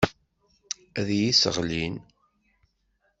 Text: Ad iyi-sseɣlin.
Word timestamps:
Ad 0.99 1.07
iyi-sseɣlin. 1.15 1.95